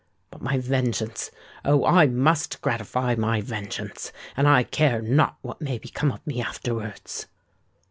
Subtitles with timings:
[0.31, 1.85] But my vengeance—Oh!
[1.85, 7.27] I must gratify my vengeance;—and I care not what may become of me afterwards!"